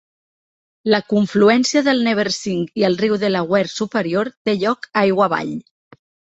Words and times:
La 0.93 0.99
confluència 1.13 1.83
del 1.89 2.01
Neversink 2.07 2.81
i 2.83 2.87
el 2.91 2.99
riu 3.03 3.21
Delaware 3.27 3.73
superior 3.77 4.35
té 4.51 4.59
lloc 4.67 4.93
aigua 5.07 5.31
avall. 5.31 5.57